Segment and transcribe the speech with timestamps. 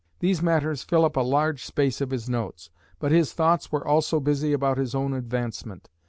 [0.17, 2.71] These matters fill up a large space of his notes.
[2.97, 5.89] But his thoughts were also busy about his own advancement.